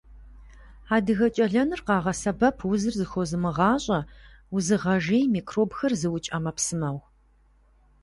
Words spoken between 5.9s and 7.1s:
зыукӏ ӏэмэпсымэу.